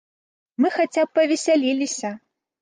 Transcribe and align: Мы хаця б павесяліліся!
Мы 0.63 0.71
хаця 0.77 1.03
б 1.09 1.19
павесяліліся! 1.19 2.09